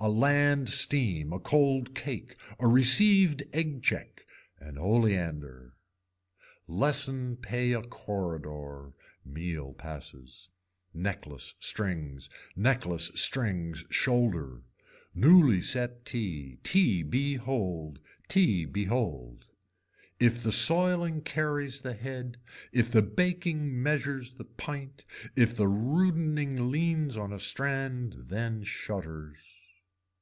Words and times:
A 0.00 0.08
land 0.08 0.68
steam, 0.68 1.32
a 1.32 1.40
cold 1.40 1.92
cake, 1.92 2.36
a 2.60 2.68
received 2.68 3.42
egg 3.52 3.82
check, 3.82 4.24
an 4.60 4.78
oleander. 4.78 5.74
Lessen 6.68 7.36
pay 7.36 7.72
a 7.72 7.82
corridor, 7.82 8.92
meal 9.24 9.72
passes. 9.74 10.50
Necklace, 10.94 11.56
strings. 11.58 12.30
Necklace, 12.54 13.10
strings, 13.16 13.84
shoulder. 13.90 14.62
Newly 15.16 15.60
set 15.60 16.04
tea, 16.04 16.58
tea 16.62 17.02
be 17.02 17.34
hold. 17.34 17.98
Tea 18.28 18.66
behold. 18.66 19.46
If 20.20 20.44
the 20.44 20.52
soiling 20.52 21.22
carries 21.22 21.80
the 21.80 21.94
head, 21.94 22.36
if 22.70 22.88
the 22.92 23.02
baking 23.02 23.82
measures 23.82 24.34
the 24.34 24.44
pint, 24.44 25.04
if 25.34 25.56
the 25.56 25.66
rudening 25.66 26.70
leans 26.70 27.16
on 27.16 27.32
a 27.32 27.40
strand 27.40 28.14
then 28.28 28.62
shutters. 28.62 29.64